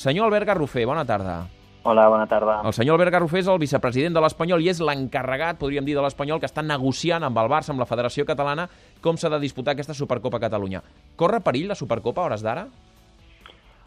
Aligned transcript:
Senyor 0.00 0.30
Albert 0.30 0.46
Garrofer, 0.48 0.86
bona 0.88 1.04
tarda. 1.04 1.42
Hola, 1.82 2.06
bona 2.08 2.24
tarda. 2.26 2.62
El 2.64 2.72
senyor 2.72 2.94
Albert 2.96 3.12
Garrofer 3.12 3.42
és 3.42 3.48
el 3.52 3.58
vicepresident 3.60 4.14
de 4.16 4.22
l'Espanyol 4.24 4.62
i 4.64 4.70
és 4.72 4.78
l'encarregat, 4.80 5.58
podríem 5.60 5.84
dir, 5.84 5.92
de 5.98 6.00
l'Espanyol 6.00 6.40
que 6.40 6.48
està 6.48 6.64
negociant 6.64 7.26
amb 7.28 7.36
el 7.36 7.50
Barça, 7.52 7.74
amb 7.74 7.82
la 7.84 7.86
Federació 7.90 8.24
Catalana, 8.24 8.64
com 9.04 9.20
s'ha 9.20 9.28
de 9.28 9.40
disputar 9.42 9.74
aquesta 9.74 9.96
Supercopa 9.98 10.40
a 10.40 10.44
Catalunya. 10.46 10.80
Corre 11.20 11.42
perill 11.44 11.68
la 11.68 11.76
Supercopa 11.76 12.24
a 12.24 12.30
hores 12.30 12.44
d'ara? 12.46 12.64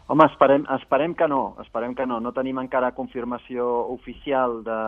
Home, 0.06 0.28
esperem, 0.30 0.68
esperem 0.76 1.18
que 1.18 1.26
no, 1.26 1.56
esperem 1.64 1.98
que 1.98 2.06
no. 2.06 2.20
No 2.22 2.30
tenim 2.36 2.62
encara 2.62 2.94
confirmació 2.94 3.66
oficial 3.90 4.60
de, 4.62 4.80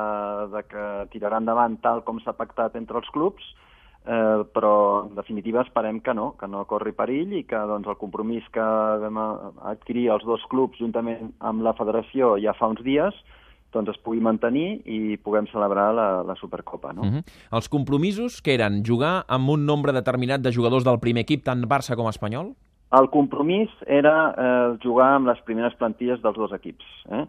de 0.54 0.62
que 0.70 0.88
tirarà 1.10 1.42
endavant 1.42 1.74
tal 1.82 2.04
com 2.06 2.22
s'ha 2.22 2.38
pactat 2.38 2.78
entre 2.78 3.02
els 3.02 3.10
clubs, 3.10 3.50
eh, 4.06 4.44
però 4.54 4.74
en 5.06 5.14
definitiva 5.18 5.62
esperem 5.66 6.00
que 6.00 6.14
no, 6.14 6.32
que 6.40 6.48
no 6.48 6.64
corri 6.70 6.94
perill 6.96 7.34
i 7.36 7.44
que 7.44 7.58
doncs, 7.70 7.88
el 7.90 7.98
compromís 8.00 8.46
que 8.54 8.66
vam 9.02 9.18
adquirir 9.72 10.08
els 10.14 10.24
dos 10.24 10.44
clubs 10.50 10.78
juntament 10.78 11.34
amb 11.40 11.66
la 11.66 11.74
federació 11.74 12.36
ja 12.42 12.54
fa 12.56 12.70
uns 12.72 12.84
dies 12.86 13.18
doncs 13.74 13.92
es 13.92 13.98
pugui 14.02 14.22
mantenir 14.24 14.80
i 14.88 15.16
puguem 15.20 15.48
celebrar 15.50 15.90
la, 15.94 16.06
la 16.24 16.36
Supercopa. 16.40 16.92
No? 16.96 17.02
Uh 17.02 17.08
-huh. 17.16 17.22
Els 17.52 17.68
compromisos 17.68 18.40
que 18.40 18.54
eren 18.54 18.82
jugar 18.86 19.24
amb 19.28 19.50
un 19.50 19.66
nombre 19.66 19.92
determinat 19.92 20.40
de 20.40 20.52
jugadors 20.52 20.84
del 20.84 21.00
primer 21.00 21.22
equip, 21.22 21.44
tant 21.44 21.66
Barça 21.68 21.96
com 21.96 22.08
Espanyol? 22.08 22.54
El 22.92 23.10
compromís 23.10 23.68
era 23.86 24.34
eh, 24.38 24.78
jugar 24.82 25.16
amb 25.16 25.26
les 25.26 25.40
primeres 25.42 25.74
plantilles 25.74 26.22
dels 26.22 26.36
dos 26.36 26.52
equips. 26.52 26.84
Eh? 27.10 27.26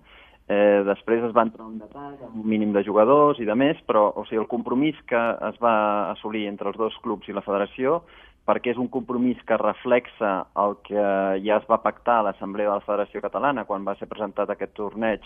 Eh, 0.48 0.84
després 0.88 1.26
es 1.28 1.34
va 1.36 1.44
entrar 1.44 1.66
un 1.68 1.80
detall 1.82 2.16
amb 2.24 2.38
un 2.40 2.46
mínim 2.48 2.72
de 2.72 2.84
jugadors 2.86 3.40
i 3.44 3.48
de 3.48 3.56
més, 3.60 3.80
però 3.88 4.06
o 4.16 4.24
sigui, 4.30 4.40
el 4.40 4.48
compromís 4.48 4.96
que 5.10 5.20
es 5.50 5.60
va 5.60 5.76
assolir 6.14 6.46
entre 6.48 6.72
els 6.72 6.80
dos 6.80 6.96
clubs 7.04 7.28
i 7.28 7.36
la 7.36 7.44
federació, 7.44 8.00
perquè 8.48 8.72
és 8.72 8.80
un 8.80 8.88
compromís 8.88 9.40
que 9.44 9.60
reflexa 9.60 10.32
el 10.64 10.78
que 10.88 11.04
ja 11.44 11.60
es 11.60 11.68
va 11.68 11.82
pactar 11.84 12.22
a 12.22 12.28
l'Assemblea 12.30 12.70
de 12.70 12.78
la 12.80 12.86
Federació 12.86 13.22
Catalana 13.26 13.66
quan 13.68 13.84
va 13.84 13.98
ser 14.00 14.08
presentat 14.08 14.54
aquest 14.54 14.72
torneig 14.80 15.26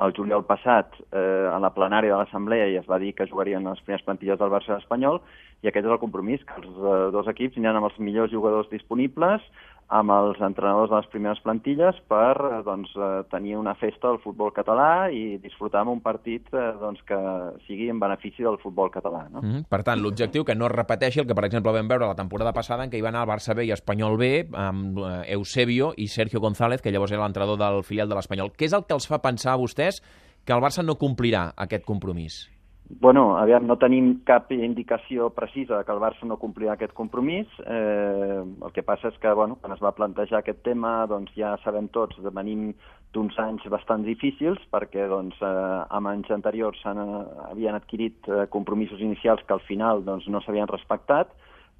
el 0.00 0.14
juliol 0.16 0.46
passat 0.48 0.94
eh, 1.10 1.48
a 1.50 1.58
la 1.60 1.72
plenària 1.74 2.14
de 2.14 2.20
l'Assemblea 2.22 2.70
i 2.70 2.78
es 2.78 2.86
va 2.88 3.00
dir 3.02 3.10
que 3.16 3.26
jugarien 3.28 3.66
les 3.66 3.82
primeres 3.82 4.06
plantilles 4.06 4.38
del 4.38 4.54
Barça 4.54 4.78
espanyol 4.78 5.18
i 5.62 5.68
aquest 5.68 5.84
és 5.84 5.92
el 5.92 6.00
compromís, 6.00 6.44
que 6.48 6.56
els 6.60 6.70
eh, 6.70 7.10
dos 7.12 7.28
equips 7.28 7.58
aniran 7.58 7.80
amb 7.80 7.90
els 7.90 7.98
millors 8.00 8.32
jugadors 8.32 8.70
disponibles, 8.72 9.44
amb 9.90 10.12
els 10.14 10.38
entrenadors 10.38 10.92
de 10.92 11.00
les 11.00 11.08
primeres 11.10 11.40
plantilles 11.42 11.96
per 12.08 12.36
eh, 12.38 12.60
doncs, 12.64 12.92
eh, 12.94 13.08
tenir 13.32 13.56
una 13.58 13.74
festa 13.74 14.06
del 14.08 14.20
futbol 14.22 14.52
català 14.54 15.10
i 15.10 15.36
disfrutar 15.42 15.82
amb 15.82 15.96
un 15.96 16.02
partit 16.04 16.46
eh, 16.54 16.68
doncs, 16.78 17.02
que 17.06 17.18
sigui 17.66 17.90
en 17.90 17.98
benefici 18.00 18.46
del 18.46 18.60
futbol 18.62 18.92
català. 18.94 19.26
No? 19.28 19.42
Mm 19.42 19.50
-hmm. 19.50 19.64
Per 19.68 19.82
tant, 19.82 20.00
l'objectiu 20.00 20.44
que 20.44 20.54
no 20.54 20.66
es 20.66 20.72
repeteixi 20.72 21.20
el 21.20 21.26
que, 21.26 21.34
per 21.34 21.44
exemple, 21.44 21.72
vam 21.72 21.88
veure 21.88 22.06
la 22.06 22.14
temporada 22.14 22.52
passada 22.52 22.84
en 22.84 22.90
què 22.90 22.96
hi 22.96 23.02
va 23.02 23.08
anar 23.08 23.24
el 23.24 23.30
Barça 23.30 23.54
B 23.54 23.64
i 23.64 23.72
Espanyol 23.72 24.16
B 24.16 24.46
amb 24.54 24.98
Eusebio 25.26 25.92
i 25.96 26.06
Sergio 26.06 26.40
González, 26.40 26.80
que 26.80 26.92
llavors 26.92 27.12
era 27.12 27.22
l'entrenador 27.22 27.58
del 27.58 27.82
filial 27.82 28.08
de 28.08 28.14
l'Espanyol. 28.14 28.52
Què 28.52 28.64
és 28.64 28.72
el 28.72 28.86
que 28.86 28.94
els 28.94 29.08
fa 29.08 29.18
pensar 29.18 29.52
a 29.52 29.58
vostès 29.58 30.00
que 30.44 30.52
el 30.52 30.60
Barça 30.60 30.82
no 30.84 30.96
complirà 30.96 31.52
aquest 31.56 31.84
compromís? 31.84 32.59
Bueno, 32.98 33.36
aviam, 33.38 33.68
no 33.70 33.76
tenim 33.78 34.16
cap 34.26 34.48
indicació 34.50 35.28
precisa 35.30 35.84
que 35.86 35.92
el 35.94 36.00
Barça 36.02 36.26
no 36.26 36.40
complirà 36.42 36.72
aquest 36.74 36.90
compromís. 36.98 37.46
Eh, 37.62 38.40
el 38.42 38.72
que 38.74 38.82
passa 38.82 39.12
és 39.12 39.18
que, 39.22 39.30
bueno, 39.38 39.54
quan 39.60 39.76
es 39.76 39.82
va 39.84 39.92
plantejar 39.94 40.40
aquest 40.40 40.64
tema, 40.66 41.06
doncs 41.06 41.30
ja 41.38 41.52
sabem 41.62 41.86
tots, 41.94 42.18
venim 42.34 42.72
d'uns 43.14 43.38
anys 43.38 43.62
bastant 43.70 44.02
difícils, 44.02 44.58
perquè 44.74 45.06
doncs, 45.06 45.38
eh, 45.38 45.76
amb 45.86 46.10
anys 46.10 46.32
anteriors 46.34 46.80
han, 46.84 46.98
havien 47.46 47.78
adquirit 47.78 48.26
eh, 48.26 48.48
compromisos 48.50 48.98
inicials 48.98 49.44
que 49.46 49.54
al 49.54 49.62
final 49.68 50.02
doncs, 50.02 50.26
no 50.26 50.42
s'havien 50.42 50.70
respectat, 50.70 51.30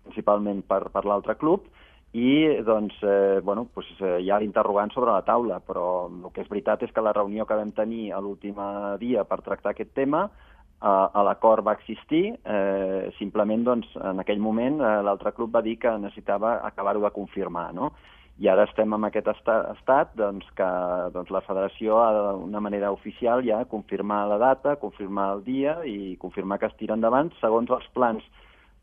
principalment 0.05 0.63
per, 0.63 0.85
per 0.95 1.03
l'altre 1.11 1.35
club, 1.41 1.67
i 2.15 2.63
doncs, 2.67 2.95
eh, 3.03 3.41
bueno, 3.43 3.67
doncs, 3.75 3.91
eh, 3.99 4.21
hi 4.23 4.31
ha 4.31 4.39
l'interrogant 4.39 4.95
sobre 4.95 5.11
la 5.11 5.27
taula, 5.27 5.59
però 5.59 6.07
el 6.07 6.31
que 6.31 6.47
és 6.47 6.55
veritat 6.55 6.87
és 6.87 6.95
que 6.95 7.03
la 7.03 7.17
reunió 7.19 7.49
que 7.51 7.59
vam 7.59 7.75
tenir 7.75 8.13
l'últim 8.23 8.63
dia 9.03 9.27
per 9.27 9.43
tractar 9.43 9.75
aquest 9.75 9.91
tema 9.99 10.29
a 10.81 11.23
l'acord 11.23 11.65
va 11.65 11.75
existir, 11.77 12.39
eh, 12.45 13.11
simplement 13.19 13.65
doncs, 13.65 13.89
en 14.01 14.21
aquell 14.23 14.41
moment 14.41 14.81
eh, 14.81 15.03
l'altre 15.05 15.33
club 15.37 15.53
va 15.53 15.61
dir 15.63 15.77
que 15.79 15.93
necessitava 15.99 16.61
acabar-ho 16.65 17.03
de 17.05 17.11
confirmar, 17.13 17.73
no? 17.75 17.93
I 18.41 18.49
ara 18.49 18.65
estem 18.65 18.95
en 18.97 19.05
aquest 19.05 19.27
estat 19.29 20.15
doncs, 20.17 20.47
que 20.57 20.69
doncs, 21.13 21.29
la 21.31 21.43
federació 21.45 21.99
ha 22.01 22.11
d'una 22.17 22.63
manera 22.65 22.93
oficial 22.93 23.45
ja 23.45 23.67
confirmar 23.69 24.23
la 24.31 24.39
data, 24.41 24.79
confirmar 24.81 25.35
el 25.35 25.45
dia 25.45 25.77
i 25.85 26.17
confirmar 26.17 26.59
que 26.59 26.71
es 26.71 26.79
tira 26.81 26.97
endavant 26.97 27.29
segons 27.43 27.69
els 27.69 27.85
plans 27.93 28.25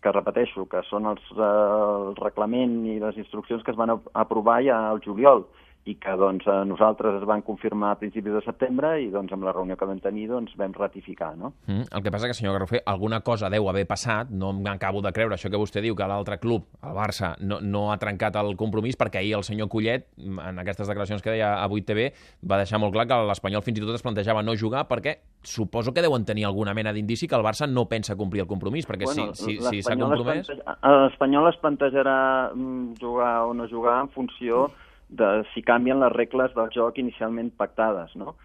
que 0.04 0.14
repeteixo, 0.14 0.68
que 0.70 0.84
són 0.86 1.10
els, 1.10 1.24
eh, 1.34 1.42
el 1.42 2.14
reglament 2.22 2.84
i 2.86 3.00
les 3.02 3.18
instruccions 3.18 3.64
que 3.64 3.74
es 3.74 3.80
van 3.80 3.98
aprovar 4.14 4.62
ja 4.62 4.84
al 4.92 5.02
juliol 5.02 5.48
i 5.88 5.96
que 5.96 6.14
doncs, 6.20 6.44
a 6.52 6.66
nosaltres 6.68 7.16
es 7.22 7.26
van 7.28 7.42
confirmar 7.48 7.94
a 7.94 8.00
principis 8.00 8.34
de 8.36 8.42
setembre 8.44 8.90
i 9.00 9.08
doncs, 9.12 9.32
amb 9.32 9.46
la 9.48 9.54
reunió 9.56 9.78
que 9.80 9.88
vam 9.88 10.00
tenir 10.04 10.26
doncs, 10.28 10.52
vam 10.60 10.74
ratificar. 10.76 11.32
No? 11.40 11.54
Mm, 11.68 11.88
el 11.96 12.04
que 12.04 12.12
passa 12.12 12.28
que, 12.28 12.36
senyor 12.36 12.58
Garrofer, 12.58 12.82
alguna 12.86 13.22
cosa 13.24 13.50
deu 13.50 13.70
haver 13.72 13.86
passat, 13.88 14.30
no 14.30 14.52
m'acabo 14.58 15.02
de 15.06 15.14
creure 15.16 15.38
això 15.38 15.52
que 15.52 15.60
vostè 15.60 15.84
diu, 15.84 15.96
que 15.96 16.08
l'altre 16.10 16.40
club, 16.44 16.66
el 16.84 16.96
Barça, 16.98 17.34
no, 17.40 17.62
no 17.64 17.86
ha 17.94 17.98
trencat 18.02 18.36
el 18.42 18.56
compromís 18.60 19.00
perquè 19.00 19.22
ahir 19.22 19.38
el 19.38 19.46
senyor 19.48 19.70
Collet, 19.72 20.10
en 20.20 20.60
aquestes 20.60 20.90
declaracions 20.92 21.24
que 21.24 21.32
deia 21.38 21.54
a 21.62 21.70
8TV, 21.70 22.10
va 22.44 22.60
deixar 22.60 22.82
molt 22.84 22.96
clar 22.96 23.08
que 23.08 23.22
l'Espanyol 23.30 23.64
fins 23.64 23.80
i 23.80 23.86
tot 23.86 23.96
es 23.96 24.04
plantejava 24.04 24.44
no 24.44 24.58
jugar 24.60 24.84
perquè 24.90 25.16
suposo 25.48 25.94
que 25.96 26.04
deuen 26.04 26.26
tenir 26.28 26.44
alguna 26.50 26.74
mena 26.76 26.92
d'indici 26.92 27.30
que 27.30 27.38
el 27.38 27.46
Barça 27.46 27.70
no 27.70 27.86
pensa 27.88 28.18
complir 28.20 28.44
el 28.44 28.50
compromís, 28.50 28.90
perquè 28.90 29.08
bueno, 29.08 29.32
si 29.32 29.56
s'ha 29.62 29.72
si, 29.72 29.82
si 29.86 29.96
compromès... 29.96 30.52
L'Espanyol 30.98 31.48
es 31.54 31.62
plantejarà 31.62 32.18
mm, 32.52 33.00
jugar 33.00 33.32
o 33.48 33.56
no 33.56 33.70
jugar 33.72 34.02
en 34.04 34.12
funció 34.12 34.66
mm 34.68 34.87
de 35.10 35.44
si 35.54 35.64
canvien 35.64 36.00
les 36.02 36.12
regles 36.14 36.54
del 36.56 36.70
joc 36.76 36.98
inicialment 37.00 37.52
pactades, 37.58 38.16
no? 38.16 38.36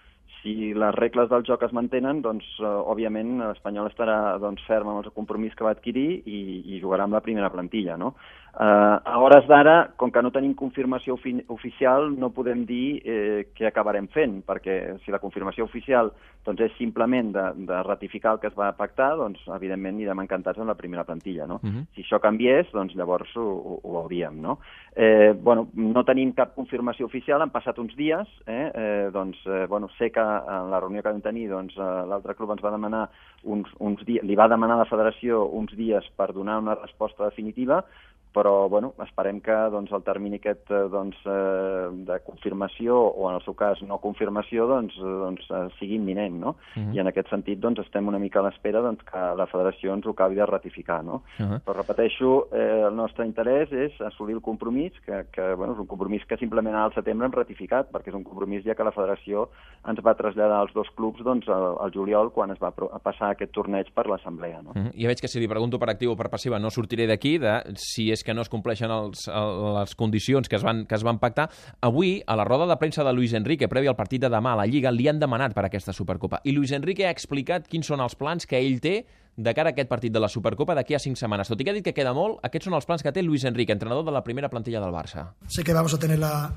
Si 0.43 0.73
les 0.75 0.95
regles 0.95 1.29
del 1.31 1.45
joc 1.47 1.63
es 1.63 1.73
mantenen, 1.75 2.21
doncs, 2.23 2.47
uh, 2.59 2.83
òbviament, 2.91 3.37
l'Espanyol 3.45 3.91
estarà 3.91 4.39
doncs, 4.43 4.65
ferm 4.67 4.91
amb 4.91 5.05
el 5.05 5.13
compromís 5.15 5.55
que 5.55 5.67
va 5.67 5.75
adquirir 5.77 6.23
i, 6.27 6.41
i 6.75 6.81
jugarà 6.83 7.07
amb 7.07 7.15
la 7.15 7.23
primera 7.23 7.51
plantilla, 7.51 7.97
no? 7.97 8.15
Uh, 8.53 9.01
a 9.09 9.17
hores 9.17 9.47
d'ara, 9.49 9.95
com 9.97 10.11
que 10.13 10.21
no 10.21 10.29
tenim 10.29 10.53
confirmació 10.53 11.15
ofi 11.17 11.39
oficial, 11.49 12.11
no 12.21 12.29
podem 12.37 12.67
dir 12.69 13.01
eh, 13.01 13.47
què 13.57 13.65
acabarem 13.65 14.11
fent, 14.13 14.43
perquè 14.45 14.99
si 15.07 15.15
la 15.15 15.23
confirmació 15.23 15.65
oficial 15.65 16.11
doncs, 16.45 16.61
és 16.67 16.75
simplement 16.77 17.31
de, 17.33 17.45
de 17.71 17.79
ratificar 17.87 18.35
el 18.35 18.41
que 18.43 18.51
es 18.51 18.59
va 18.59 18.69
pactar, 18.77 19.13
doncs, 19.17 19.41
evidentment, 19.57 19.97
anirem 19.97 20.21
encantats 20.25 20.61
amb 20.61 20.69
la 20.69 20.77
primera 20.77 21.05
plantilla. 21.09 21.47
No? 21.47 21.61
Uh 21.63 21.67
mhm. 21.67 21.79
-huh. 21.79 21.87
Si 21.95 22.03
això 22.03 22.21
canviés, 22.21 22.67
doncs 22.73 22.95
llavors 22.95 23.35
ho, 23.37 23.41
ho, 23.41 23.81
ho 23.83 23.99
hauríem. 24.03 24.41
No? 24.43 24.59
Eh, 24.95 25.33
bueno, 25.33 25.69
no 25.73 26.05
tenim 26.05 26.33
cap 26.33 26.55
confirmació 26.55 27.07
oficial, 27.07 27.41
han 27.41 27.51
passat 27.51 27.79
uns 27.79 27.97
dies, 27.97 28.29
eh, 28.47 28.71
eh, 28.75 29.11
doncs, 29.13 29.39
eh, 29.47 29.67
bueno, 29.67 29.89
sé 29.97 30.11
que 30.11 30.21
en 30.21 30.71
la 30.71 30.81
reunió 30.81 31.03
que 31.03 31.09
vam 31.09 31.23
tenir 31.23 31.49
doncs, 31.49 31.75
eh, 31.79 31.81
l'altre 31.81 32.35
club 32.35 32.51
ens 32.51 32.63
va 32.63 32.71
demanar 32.71 33.09
uns, 33.45 33.69
uns 33.79 34.05
dies, 34.05 34.23
li 34.23 34.35
va 34.35 34.49
demanar 34.49 34.75
a 34.75 34.85
la 34.85 34.91
federació 34.91 35.47
uns 35.47 35.73
dies 35.75 36.05
per 36.17 36.33
donar 36.35 36.59
una 36.59 36.75
resposta 36.75 37.25
definitiva, 37.25 37.85
però 38.33 38.69
bueno, 38.69 38.95
esperem 39.05 39.41
que 39.45 39.55
doncs, 39.73 39.93
el 39.93 40.03
termini 40.07 40.41
aquest 40.41 40.71
eh, 40.73 40.87
doncs, 40.91 41.19
eh, 41.29 41.89
de 42.09 42.19
confirmació 42.27 42.97
o 42.97 43.29
en 43.31 43.37
el 43.37 43.45
seu 43.45 43.55
cas 43.59 43.83
no 43.87 44.01
confirmació 44.03 44.67
doncs, 44.71 44.97
doncs, 44.97 45.45
eh, 45.51 45.67
sigui 45.79 45.99
imminent. 46.01 46.39
No? 46.41 46.57
Uh 46.75 46.81
mhm. 46.81 46.89
-huh. 46.89 46.97
I 46.97 47.01
en 47.01 47.07
aquest 47.07 47.29
sentit 47.29 47.61
doncs, 47.61 47.81
estem 47.81 48.09
una 48.09 48.19
mica 48.19 48.41
a 48.41 48.43
l'espera 48.43 48.81
doncs, 48.81 49.03
que 49.05 49.19
la 49.37 49.47
federació 49.47 49.95
ens 49.95 50.07
ho 50.07 50.11
acabi 50.11 50.35
de 50.35 50.47
ratificar. 50.47 51.05
No? 51.05 51.23
Uh 51.39 51.47
-huh. 51.47 51.61
Però 51.65 51.77
repeteixo, 51.77 52.49
eh, 52.53 52.85
el 52.89 52.95
nostre 52.97 53.27
interès 53.27 53.71
és 53.73 54.01
assolir 54.01 54.35
el 54.35 54.41
compromís, 54.41 54.93
que, 55.05 55.27
que 55.31 55.55
bueno, 55.55 55.75
és 55.75 55.79
un 55.79 55.87
compromís 55.87 56.25
que 56.27 56.37
simplement 56.37 56.75
al 56.75 56.95
setembre 56.95 57.27
hem 57.27 57.33
ratificat, 57.33 57.91
perquè 57.93 58.09
és 58.09 58.15
un 58.15 58.25
compromís 58.25 58.65
ja 58.65 58.75
que 58.75 58.85
la 58.85 58.93
federació 58.93 59.49
ens 59.87 60.01
va 60.01 60.15
traslladar 60.15 60.61
als 60.61 60.73
dos 60.73 60.89
clubs 60.97 61.23
doncs, 61.23 61.49
al, 61.49 61.77
al 61.81 61.91
juliol 61.93 62.33
quan 62.33 62.51
es 62.51 62.59
va 62.59 62.73
passar 63.03 63.31
aquest 63.31 63.53
torneig 63.53 63.93
per 63.93 64.07
l'assemblea. 64.07 64.63
No? 64.63 64.71
Uh 64.71 64.83
-huh. 64.83 64.93
Ja 64.95 65.09
veig 65.09 65.21
que 65.21 65.29
si 65.29 65.41
li 65.41 65.49
pregunto 65.49 65.79
per 65.79 65.91
actiu 65.91 66.13
o 66.13 66.17
per 66.17 66.31
passiva 66.31 66.59
no 66.59 66.71
sortiré 66.71 67.07
d'aquí 67.07 67.39
de 67.39 67.63
si 67.75 68.11
és 68.11 68.22
que 68.25 68.35
no 68.35 68.43
es 68.43 68.51
compleixen 68.53 68.91
els, 68.91 69.27
les 69.29 69.95
condicions 69.99 70.49
que 70.49 70.57
es, 70.59 70.65
van, 70.67 70.85
que 70.87 70.97
es 70.99 71.05
van 71.07 71.19
pactar. 71.23 71.49
Avui, 71.81 72.21
a 72.27 72.37
la 72.39 72.45
roda 72.49 72.67
de 72.71 72.77
premsa 72.81 73.05
de 73.05 73.13
Luis 73.13 73.33
Enrique, 73.39 73.69
previ 73.69 73.91
al 73.91 73.97
partit 73.99 74.23
de 74.23 74.31
demà 74.33 74.55
a 74.55 74.63
la 74.63 74.67
Lliga, 74.67 74.93
li 74.93 75.09
han 75.09 75.21
demanat 75.23 75.55
per 75.57 75.67
aquesta 75.67 75.95
Supercopa. 75.97 76.43
I 76.45 76.55
Luis 76.57 76.73
Enrique 76.73 77.07
ha 77.07 77.15
explicat 77.15 77.69
quins 77.71 77.89
són 77.89 78.05
els 78.05 78.17
plans 78.19 78.47
que 78.47 78.61
ell 78.61 78.81
té 78.83 79.03
de 79.37 79.55
cara 79.57 79.71
a 79.71 79.73
aquest 79.73 79.89
partit 79.89 80.13
de 80.13 80.21
la 80.21 80.29
Supercopa 80.29 80.77
d'aquí 80.77 80.95
a 80.95 81.01
cinc 81.01 81.17
setmanes. 81.17 81.49
Tot 81.49 81.61
i 81.61 81.65
que 81.65 81.73
ha 81.73 81.77
dit 81.77 81.85
que 81.85 81.97
queda 81.97 82.13
molt, 82.13 82.41
aquests 82.45 82.69
són 82.69 82.77
els 82.77 82.89
plans 82.89 83.03
que 83.03 83.13
té 83.13 83.23
Luis 83.25 83.45
Enrique, 83.49 83.73
entrenador 83.73 84.05
de 84.05 84.13
la 84.13 84.23
primera 84.25 84.51
plantilla 84.53 84.81
del 84.81 84.93
Barça. 84.93 85.31
Sé 85.49 85.65
que 85.65 85.73
vamos 85.73 85.95
a 85.95 85.99
tener 85.99 86.19
la, 86.19 86.53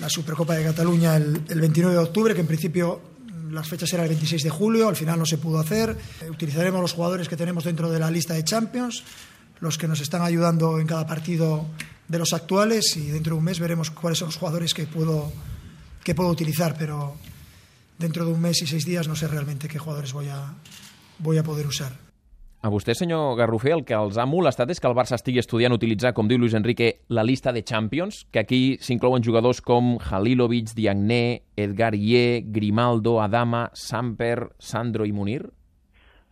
la 0.00 0.08
Supercopa 0.08 0.54
de 0.54 0.64
Cataluña 0.64 1.16
el, 1.16 1.42
el 1.48 1.60
29 1.60 1.94
de 1.94 2.02
octubre, 2.02 2.34
que 2.34 2.40
en 2.40 2.46
principio 2.46 3.00
las 3.52 3.68
fechas 3.68 3.92
eran 3.92 4.04
el 4.04 4.10
26 4.10 4.42
de 4.42 4.50
julio, 4.50 4.88
al 4.88 4.96
final 4.96 5.18
no 5.18 5.26
se 5.26 5.38
pudo 5.38 5.58
hacer. 5.60 5.94
Utilizaremos 6.30 6.80
los 6.80 6.94
jugadores 6.94 7.28
que 7.28 7.36
tenemos 7.36 7.64
dentro 7.64 7.90
de 7.90 7.98
la 7.98 8.10
lista 8.10 8.34
de 8.34 8.44
Champions 8.44 9.04
los 9.62 9.78
que 9.78 9.86
nos 9.86 10.00
están 10.00 10.22
ayudando 10.22 10.80
en 10.80 10.88
cada 10.88 11.06
partido 11.06 11.64
de 12.08 12.18
los 12.18 12.32
actuales 12.32 12.96
y 12.96 13.06
dentro 13.06 13.34
de 13.34 13.38
un 13.38 13.44
mes 13.44 13.60
veremos 13.60 13.92
cuáles 13.92 14.18
son 14.18 14.26
los 14.26 14.36
jugadores 14.36 14.74
que 14.74 14.86
puedo, 14.86 15.32
que 16.02 16.16
puedo 16.16 16.28
utilizar, 16.30 16.74
pero 16.76 17.14
dentro 17.96 18.26
de 18.26 18.32
un 18.32 18.40
mes 18.40 18.60
y 18.60 18.66
seis 18.66 18.84
días 18.84 19.06
no 19.06 19.14
sé 19.14 19.28
realmente 19.28 19.68
qué 19.68 19.78
jugadores 19.78 20.12
voy 20.12 20.28
a, 20.28 20.52
voy 21.20 21.38
a 21.38 21.44
poder 21.44 21.68
usar. 21.68 21.92
A 22.62 22.70
vostè, 22.70 22.94
senyor 22.94 23.36
Garrofer, 23.38 23.72
el 23.74 23.80
que 23.86 23.94
els 23.94 24.18
ha 24.18 24.26
molestat 24.26 24.70
és 24.70 24.78
que 24.78 24.86
el 24.86 24.94
Barça 24.94 25.16
estigui 25.18 25.40
estudiant 25.42 25.74
utilitzar, 25.74 26.12
com 26.14 26.28
diu 26.30 26.38
Luis 26.38 26.54
Enrique, 26.54 26.92
la 27.10 27.24
llista 27.26 27.50
de 27.50 27.64
Champions, 27.66 28.20
que 28.30 28.38
aquí 28.38 28.60
s'inclouen 28.82 29.22
jugadors 29.22 29.58
com 29.62 29.96
Halilovic, 29.98 30.70
Diagné, 30.78 31.42
Edgar 31.56 31.94
Ié, 31.98 32.44
Grimaldo, 32.46 33.18
Adama, 33.22 33.68
Samper, 33.74 34.52
Sandro 34.58 35.06
i 35.06 35.10
Munir? 35.10 35.42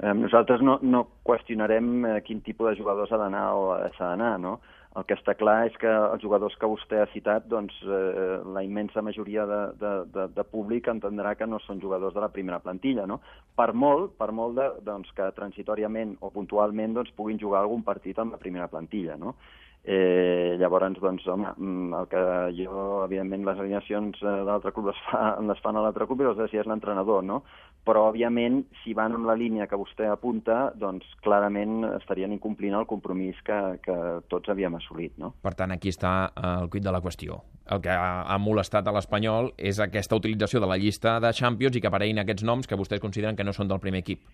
Eh, 0.00 0.12
nosaltres 0.16 0.62
no, 0.64 0.78
no 0.80 1.04
qüestionarem 1.28 1.88
eh, 2.08 2.18
quin 2.24 2.40
tipus 2.40 2.70
de 2.70 2.78
jugadors 2.78 3.10
ha 3.12 3.18
d'anar 3.20 3.46
o 3.52 3.64
ha 3.76 3.90
d'anar, 3.98 4.38
no? 4.40 4.60
El 4.98 5.04
que 5.06 5.14
està 5.14 5.36
clar 5.38 5.68
és 5.68 5.76
que 5.78 5.90
els 5.90 6.22
jugadors 6.24 6.56
que 6.58 6.66
vostè 6.66 6.98
ha 6.98 7.10
citat, 7.12 7.44
doncs, 7.52 7.76
eh, 7.84 8.40
la 8.56 8.64
immensa 8.66 9.04
majoria 9.06 9.44
de, 9.46 9.60
de, 9.78 9.92
de, 10.14 10.24
de 10.34 10.44
públic 10.50 10.88
entendrà 10.90 11.36
que 11.38 11.46
no 11.46 11.60
són 11.62 11.82
jugadors 11.84 12.16
de 12.16 12.24
la 12.24 12.30
primera 12.32 12.58
plantilla, 12.64 13.04
no? 13.06 13.20
Per 13.60 13.68
molt, 13.84 14.16
per 14.18 14.32
molt 14.34 14.56
de, 14.56 14.70
doncs, 14.88 15.12
que 15.14 15.28
transitoriament 15.36 16.16
o 16.24 16.32
puntualment 16.34 16.96
doncs, 16.96 17.12
puguin 17.14 17.38
jugar 17.38 17.60
algun 17.62 17.84
partit 17.86 18.18
amb 18.18 18.34
la 18.34 18.42
primera 18.42 18.66
plantilla, 18.72 19.20
no? 19.20 19.36
Eh, 19.82 20.56
llavors, 20.60 20.98
doncs, 21.00 21.26
home, 21.26 21.48
mm, 21.56 21.94
el 21.94 22.08
que 22.08 22.22
jo, 22.58 23.04
evidentment, 23.06 23.46
les 23.46 23.60
alineacions 23.62 24.18
eh, 24.20 24.26
de 24.26 24.44
l'altre 24.44 24.74
club 24.76 24.90
les, 24.90 24.98
fa, 25.06 25.38
les 25.40 25.62
fan 25.64 25.76
a 25.76 25.84
l'altre 25.86 26.04
club 26.06 26.20
i 26.20 26.26
les 26.26 26.36
decideix 26.36 26.68
l'entrenador, 26.68 27.24
no? 27.24 27.40
Però, 27.88 28.02
òbviament, 28.10 28.60
si 28.82 28.92
van 28.92 29.16
amb 29.16 29.24
la 29.24 29.38
línia 29.40 29.66
que 29.70 29.78
vostè 29.80 30.10
apunta, 30.12 30.74
doncs, 30.76 31.06
clarament 31.24 31.86
estarien 31.94 32.34
incomplint 32.36 32.76
el 32.76 32.84
compromís 32.84 33.40
que, 33.46 33.56
que 33.80 33.96
tots 34.28 34.52
havíem 34.52 34.76
assolit, 34.76 35.16
no? 35.16 35.32
Per 35.40 35.54
tant, 35.56 35.72
aquí 35.72 35.88
està 35.88 36.28
el 36.36 36.68
cuit 36.68 36.84
de 36.84 36.92
la 36.92 37.00
qüestió. 37.00 37.40
El 37.72 37.80
que 37.80 37.94
ha 37.94 38.36
molestat 38.42 38.84
a 38.84 38.92
l'Espanyol 38.92 39.54
és 39.56 39.80
aquesta 39.80 40.18
utilització 40.18 40.60
de 40.60 40.68
la 40.68 40.76
llista 40.76 41.16
de 41.24 41.32
Champions 41.32 41.76
i 41.78 41.80
que 41.80 41.88
apareguin 41.88 42.20
aquests 42.20 42.44
noms 42.44 42.68
que 42.68 42.76
vostès 42.76 43.00
consideren 43.00 43.38
que 43.38 43.46
no 43.46 43.56
són 43.56 43.70
del 43.70 43.80
primer 43.80 44.04
equip. 44.04 44.26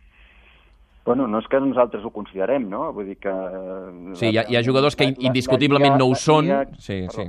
Bueno, 1.06 1.28
no 1.30 1.38
és 1.38 1.46
que 1.46 1.60
nosaltres 1.62 2.02
ho 2.04 2.10
considerem, 2.10 2.68
no? 2.68 2.88
Vull 2.92 3.06
dir 3.12 3.18
que... 3.22 3.30
eh, 3.30 4.14
Sí, 4.18 4.32
hi 4.32 4.38
ha, 4.42 4.46
hi 4.50 4.56
ha 4.58 4.62
jugadors 4.66 4.96
que 4.98 5.06
indiscutiblement 5.14 5.94
no 6.00 6.08
ho 6.10 6.14
són. 6.18 6.48
Sí, 6.82 7.04
sí. 7.14 7.28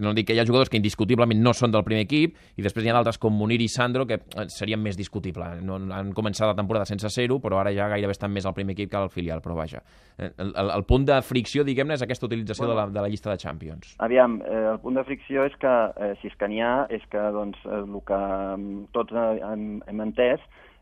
No 0.00 0.10
dic 0.12 0.26
que 0.28 0.34
hi 0.34 0.40
ha 0.40 0.44
jugadors 0.44 0.68
que 0.68 0.76
indiscutiblement 0.76 1.38
no 1.40 1.52
són 1.56 1.70
del 1.72 1.84
primer 1.86 2.02
equip 2.04 2.34
i 2.58 2.64
després 2.64 2.84
hi 2.84 2.90
ha 2.90 2.96
d'altres 2.96 3.16
com 3.22 3.32
Munir 3.38 3.60
i 3.62 3.68
Sandro 3.70 4.04
que 4.08 4.18
eh, 4.18 4.46
serien 4.52 4.80
més 4.82 4.96
discutibles. 4.98 5.60
No, 5.64 5.76
han 5.94 6.10
començat 6.16 6.48
la 6.50 6.56
temporada 6.58 6.84
sense 6.88 7.08
ser-ho, 7.14 7.38
però 7.40 7.60
ara 7.60 7.72
ja 7.76 7.86
gairebé 7.92 8.12
estan 8.16 8.32
més 8.34 8.44
al 8.48 8.56
primer 8.56 8.74
equip 8.74 8.90
que 8.90 8.98
al 8.98 9.08
filial, 9.12 9.40
però 9.44 9.54
vaja. 9.56 9.80
Eh, 10.18 10.32
El, 10.36 10.50
el, 10.56 10.72
el 10.74 10.84
punt 10.88 11.06
de 11.08 11.20
fricció, 11.22 11.64
diguem-ne, 11.64 11.94
és 11.94 12.02
aquesta 12.04 12.26
utilització 12.26 12.66
Bueno. 12.66 12.74
de, 12.80 12.86
la, 12.86 12.92
de 12.98 13.06
la 13.06 13.08
llista 13.12 13.30
de 13.30 13.38
Champions. 13.38 13.94
Aviam, 13.98 14.40
eh, 14.42 14.64
el 14.72 14.80
punt 14.82 14.98
de 14.98 15.04
fricció 15.04 15.44
és 15.46 15.54
que, 15.62 15.74
eh, 15.96 16.14
si 16.20 16.28
és 16.32 16.36
que 16.36 16.48
n'hi 16.48 16.60
ha, 16.64 16.86
és 16.90 17.04
que 17.12 17.22
doncs, 17.32 17.60
el 17.64 17.86
que 18.08 18.18
mm, 18.56 18.86
tots 18.92 19.12
hem, 19.14 19.82
hem 19.86 20.00
entès, 20.10 20.40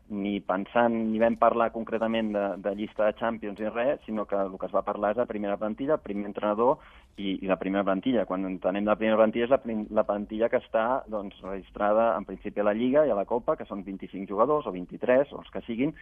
ni 0.09 0.39
pensant, 0.39 0.93
ni 1.11 1.19
vam 1.19 1.35
parlar 1.39 1.71
concretament 1.75 2.31
de, 2.31 2.43
de 2.63 2.73
llista 2.75 3.05
de 3.05 3.15
Champions 3.19 3.59
ni 3.59 3.69
res, 3.69 3.99
sinó 4.05 4.25
que 4.25 4.37
el 4.39 4.55
que 4.59 4.67
es 4.69 4.75
va 4.75 4.85
parlar 4.87 5.11
és 5.11 5.19
de 5.19 5.25
primera 5.27 5.57
plantilla, 5.59 5.99
primer 5.99 6.29
entrenador 6.29 6.77
i, 7.17 7.37
i 7.43 7.49
la 7.49 7.57
primera 7.59 7.83
plantilla. 7.83 8.25
Quan 8.29 8.45
entenem 8.47 8.87
la 8.87 8.95
primera 8.95 9.19
plantilla 9.19 9.47
és 9.49 9.53
la, 9.53 9.59
la 9.99 10.05
plantilla 10.07 10.49
que 10.53 10.61
està 10.63 10.85
doncs, 11.11 11.39
registrada 11.43 12.13
en 12.17 12.27
principi 12.29 12.63
a 12.63 12.67
la 12.69 12.75
Lliga 12.77 13.05
i 13.07 13.11
a 13.11 13.19
la 13.19 13.27
Copa, 13.27 13.57
que 13.59 13.67
són 13.67 13.83
25 13.83 14.29
jugadors 14.31 14.67
o 14.67 14.75
23, 14.75 15.33
o 15.33 15.41
els 15.43 15.51
que 15.51 15.63
siguin, 15.67 15.95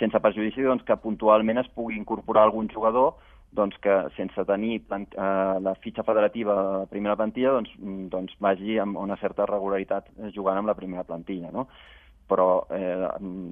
sense 0.00 0.22
perjudici 0.24 0.66
doncs, 0.66 0.86
que 0.88 0.98
puntualment 1.04 1.62
es 1.62 1.70
pugui 1.76 2.00
incorporar 2.00 2.48
algun 2.48 2.70
jugador 2.72 3.14
doncs 3.52 3.76
que 3.84 3.94
sense 4.16 4.44
tenir 4.48 4.78
plant, 4.88 5.10
eh, 5.12 5.56
la 5.60 5.74
fitxa 5.84 6.02
federativa 6.02 6.54
de 6.56 6.62
la 6.80 6.86
primera 6.88 7.16
plantilla 7.20 7.52
doncs, 7.58 7.74
doncs 8.10 8.32
vagi 8.40 8.78
amb 8.80 8.96
una 8.96 9.18
certa 9.20 9.44
regularitat 9.46 10.08
jugant 10.32 10.56
amb 10.56 10.72
la 10.72 10.78
primera 10.78 11.04
plantilla, 11.04 11.52
no? 11.52 11.68
Però 12.32 12.64
eh, 12.72 12.96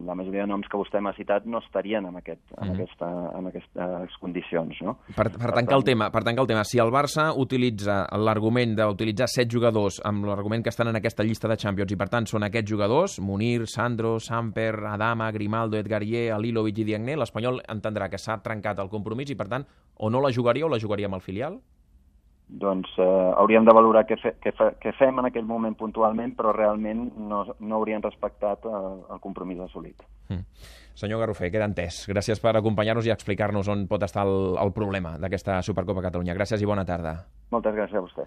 la 0.06 0.14
majoria 0.16 0.46
de 0.46 0.48
noms 0.48 0.68
que 0.72 0.78
vostè 0.80 1.02
m'ha 1.04 1.12
citat 1.12 1.44
no 1.44 1.60
estarien 1.60 2.06
en, 2.08 2.16
aquest, 2.16 2.40
en, 2.56 2.70
Mhm. 2.70 2.78
aquesta, 2.80 3.08
en 3.38 3.46
aquestes 3.50 4.16
condicions. 4.20 4.80
No? 4.82 4.96
Per, 5.14 5.28
per, 5.36 5.52
tancar 5.52 5.76
el 5.76 5.84
tema, 5.84 6.08
per 6.10 6.24
tancar 6.24 6.46
el 6.46 6.48
tema, 6.48 6.64
si 6.64 6.80
el 6.80 6.88
Barça 6.90 7.28
utilitza 7.36 8.06
l'argument 8.16 8.72
d'utilitzar 8.78 9.28
set 9.28 9.50
jugadors 9.52 10.00
amb 10.04 10.24
l'argument 10.24 10.62
que 10.64 10.70
estan 10.72 10.88
en 10.88 10.96
aquesta 10.96 11.22
llista 11.26 11.48
de 11.48 11.58
Champions 11.60 11.92
i 11.92 11.96
per 12.00 12.08
tant 12.08 12.26
són 12.26 12.42
aquests 12.48 12.70
jugadors, 12.70 13.18
Munir, 13.20 13.66
Sandro, 13.68 14.18
Samper, 14.18 14.72
Adama, 14.94 15.30
Grimaldo, 15.32 15.76
Edgar 15.76 16.02
Ié, 16.02 16.30
Alilovic 16.32 16.78
i 16.78 16.84
Diagné, 16.84 17.16
l'Espanyol 17.20 17.60
entendrà 17.68 18.08
que 18.08 18.18
s'ha 18.18 18.38
trencat 18.42 18.78
el 18.78 18.88
compromís 18.88 19.30
i 19.30 19.36
per 19.36 19.48
tant 19.48 19.66
o 19.98 20.08
no 20.08 20.20
la 20.24 20.32
jugaria 20.32 20.64
o 20.64 20.68
la 20.72 20.78
jugaria 20.80 21.06
amb 21.06 21.18
el 21.18 21.20
filial? 21.20 21.60
Doncs 22.50 22.90
eh, 22.98 23.06
hauríem 23.38 23.64
de 23.64 23.74
valorar 23.76 24.02
què, 24.08 24.16
fe, 24.18 24.34
què, 24.42 24.50
fe, 24.56 24.72
què 24.82 24.90
fem 24.98 25.20
en 25.22 25.28
aquell 25.28 25.46
moment 25.46 25.76
puntualment, 25.78 26.34
però 26.34 26.50
realment 26.56 27.04
no, 27.30 27.44
no 27.60 27.76
haurien 27.78 28.02
respectat 28.02 28.66
eh, 28.66 28.80
el 29.14 29.20
compromís 29.22 29.62
assolit. 29.62 30.02
Mm. 30.32 30.42
Senyor 30.98 31.22
Garrofer, 31.22 31.48
queda 31.54 31.68
entès. 31.70 32.02
Gràcies 32.10 32.42
per 32.42 32.56
acompanyar-nos 32.58 33.06
i 33.06 33.14
explicar-nos 33.14 33.70
on 33.72 33.86
pot 33.88 34.02
estar 34.04 34.26
el, 34.26 34.56
el 34.60 34.74
problema 34.76 35.14
d'aquesta 35.22 35.60
Supercopa 35.64 36.02
Catalunya. 36.04 36.34
Gràcies 36.36 36.60
i 36.60 36.68
bona 36.68 36.84
tarda. 36.84 37.14
Moltes 37.54 37.76
gràcies 37.76 37.96
a 37.96 38.02
vostès. 38.02 38.18